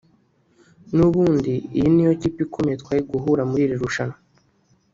n’ubundi 0.95 1.53
iyi 1.77 1.89
niyo 1.93 2.13
kipe 2.21 2.39
ikomeye 2.45 2.75
twari 2.81 3.01
guhura 3.11 3.41
muri 3.49 3.61
iri 3.65 3.75
rushanwa 3.83 4.17